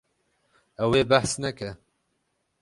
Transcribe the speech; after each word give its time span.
Ew 0.83 0.91
ê 1.01 1.01
behs 1.09 1.31
neke. 1.41 1.69